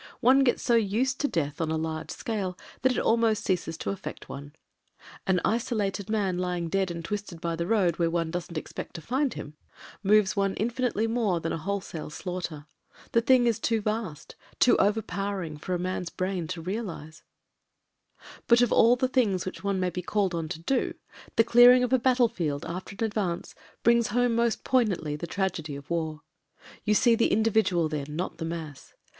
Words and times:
One 0.19 0.43
gets 0.43 0.63
so 0.63 0.73
used 0.73 1.19
to 1.19 1.27
death 1.27 1.61
on 1.61 1.69
a 1.69 1.77
large 1.77 2.09
scale 2.09 2.57
that 2.81 2.91
it 2.91 2.97
almost 2.97 3.43
ceases 3.43 3.77
to 3.77 3.91
affect 3.91 4.27
one. 4.27 4.55
An 5.27 5.39
isolated 5.45 6.09
man 6.09 6.39
lying 6.39 6.69
dead 6.69 6.89
and 6.89 7.05
twisted 7.05 7.39
by 7.39 7.55
the 7.55 7.67
road, 7.67 7.99
where 7.99 8.09
one 8.09 8.31
doesn't 8.31 8.57
expect 8.57 8.95
to 8.95 9.01
find 9.01 9.35
him, 9.35 9.57
moves 10.01 10.35
one 10.35 10.55
infinitely 10.55 11.05
more 11.05 11.39
than 11.39 11.51
a 11.53 11.59
wholesale 11.59 12.09
slaughter. 12.09 12.65
The 13.11 13.21
thing 13.21 13.45
is 13.45 13.59
too 13.59 13.79
vast, 13.79 14.35
too 14.57 14.75
overpowering 14.77 15.57
for 15.57 15.75
a 15.75 15.77
man's 15.77 16.09
brain 16.09 16.47
to 16.47 16.63
realise. 16.63 16.97
•••••But 18.47 18.61
of 18.61 18.71
all 18.73 18.95
the 18.95 19.07
things 19.07 19.45
which 19.45 19.63
one 19.63 19.79
may 19.79 19.91
be 19.91 20.01
called 20.01 20.33
on 20.33 20.49
to 20.49 20.59
do, 20.59 20.95
th« 21.37 21.47
ckaring 21.47 21.83
of 21.83 21.93
a 21.93 21.99
battlefield 21.99 22.65
after 22.65 22.95
an 22.99 23.03
advance 23.05 23.53
brings 23.83 24.07
302' 24.07 24.15
MEN, 24.17 24.17
WOMEN 24.17 24.31
AND 24.31 24.35
GUNS 24.35 24.35
home 24.35 24.35
most 24.57 24.63
poignantly 24.63 25.15
the 25.15 25.27
tragedy 25.27 25.75
of 25.75 25.91
war. 25.91 26.21
You 26.83 26.95
sec 26.95 27.19
the 27.19 27.31
individual 27.31 27.87
then, 27.87 28.07
not 28.15 28.39
the 28.39 28.45
mass. 28.45 28.95